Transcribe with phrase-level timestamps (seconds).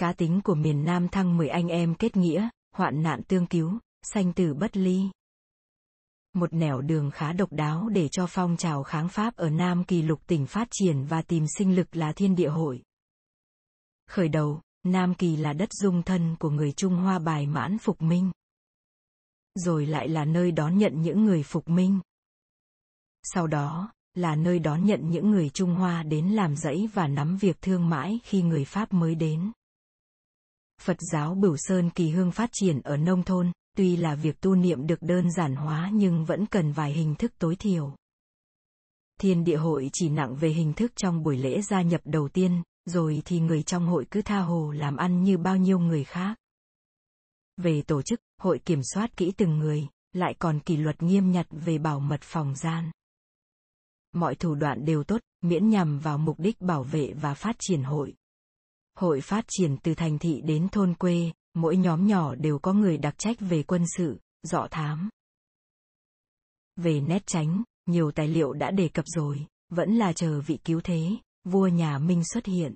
[0.00, 3.78] cá tính của miền Nam thăng 10 anh em kết nghĩa, hoạn nạn tương cứu,
[4.02, 5.10] sanh tử bất ly.
[6.32, 10.02] Một nẻo đường khá độc đáo để cho phong trào kháng Pháp ở Nam Kỳ
[10.02, 12.82] lục tỉnh phát triển và tìm sinh lực là thiên địa hội.
[14.10, 18.02] Khởi đầu, Nam Kỳ là đất dung thân của người Trung Hoa bài mãn phục
[18.02, 18.30] minh.
[19.54, 22.00] Rồi lại là nơi đón nhận những người phục minh.
[23.22, 27.36] Sau đó, là nơi đón nhận những người Trung Hoa đến làm dãy và nắm
[27.36, 29.52] việc thương mãi khi người Pháp mới đến.
[30.80, 34.54] Phật giáo Bửu Sơn Kỳ Hương phát triển ở nông thôn, tuy là việc tu
[34.54, 37.94] niệm được đơn giản hóa nhưng vẫn cần vài hình thức tối thiểu.
[39.20, 42.62] Thiên địa hội chỉ nặng về hình thức trong buổi lễ gia nhập đầu tiên,
[42.84, 46.36] rồi thì người trong hội cứ tha hồ làm ăn như bao nhiêu người khác.
[47.56, 51.46] Về tổ chức, hội kiểm soát kỹ từng người, lại còn kỷ luật nghiêm nhặt
[51.50, 52.90] về bảo mật phòng gian.
[54.12, 57.82] Mọi thủ đoạn đều tốt, miễn nhằm vào mục đích bảo vệ và phát triển
[57.82, 58.14] hội.
[58.94, 62.98] Hội phát triển từ thành thị đến thôn quê, mỗi nhóm nhỏ đều có người
[62.98, 65.08] đặc trách về quân sự, dọ thám.
[66.76, 70.80] Về nét tránh, nhiều tài liệu đã đề cập rồi, vẫn là chờ vị cứu
[70.84, 71.10] thế,
[71.44, 72.74] vua nhà Minh xuất hiện.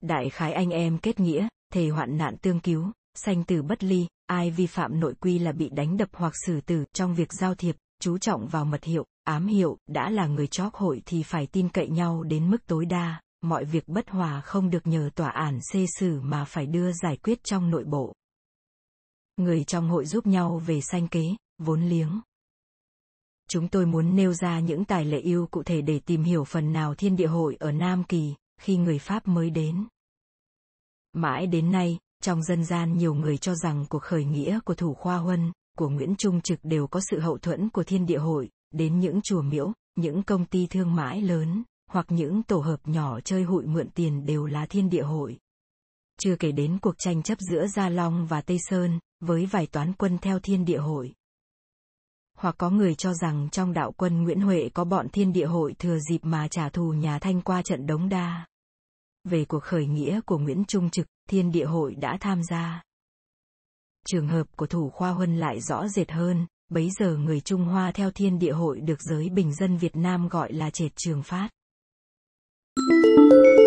[0.00, 4.06] Đại khái anh em kết nghĩa, thề hoạn nạn tương cứu, sanh tử bất ly,
[4.26, 7.54] ai vi phạm nội quy là bị đánh đập hoặc xử tử trong việc giao
[7.54, 11.46] thiệp, chú trọng vào mật hiệu, ám hiệu, đã là người chóp hội thì phải
[11.46, 15.30] tin cậy nhau đến mức tối đa, mọi việc bất hòa không được nhờ tòa
[15.30, 18.14] án xê xử mà phải đưa giải quyết trong nội bộ.
[19.36, 21.24] Người trong hội giúp nhau về sanh kế,
[21.58, 22.20] vốn liếng.
[23.48, 26.72] Chúng tôi muốn nêu ra những tài lệ yêu cụ thể để tìm hiểu phần
[26.72, 29.86] nào thiên địa hội ở Nam Kỳ, khi người Pháp mới đến.
[31.12, 34.94] Mãi đến nay, trong dân gian nhiều người cho rằng cuộc khởi nghĩa của Thủ
[34.94, 38.50] Khoa Huân, của Nguyễn Trung Trực đều có sự hậu thuẫn của thiên địa hội,
[38.70, 43.20] đến những chùa miễu, những công ty thương mại lớn, hoặc những tổ hợp nhỏ
[43.20, 45.38] chơi hụi mượn tiền đều là thiên địa hội.
[46.20, 49.92] Chưa kể đến cuộc tranh chấp giữa Gia Long và Tây Sơn, với vài toán
[49.92, 51.12] quân theo thiên địa hội.
[52.38, 55.74] Hoặc có người cho rằng trong đạo quân Nguyễn Huệ có bọn thiên địa hội
[55.78, 58.46] thừa dịp mà trả thù nhà Thanh qua trận Đống Đa.
[59.24, 62.82] Về cuộc khởi nghĩa của Nguyễn Trung Trực, thiên địa hội đã tham gia.
[64.06, 67.92] Trường hợp của thủ khoa huân lại rõ rệt hơn, bấy giờ người Trung Hoa
[67.92, 71.48] theo thiên địa hội được giới bình dân Việt Nam gọi là trệt trường phát.
[72.78, 73.61] Música